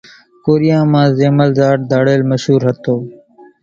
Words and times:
ڪوريان 0.45 0.83
مان 0.91 1.07
زيمل 1.17 1.49
زاٽ 1.57 1.79
ڌاڙيل 1.89 2.21
مشُور 2.29 2.61
هتو۔ 2.67 2.95